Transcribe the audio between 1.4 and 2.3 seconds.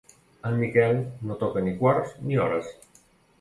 toca ni quarts